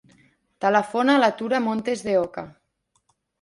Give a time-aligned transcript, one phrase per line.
[0.65, 2.47] Telefona a la Tura Montes De Oca.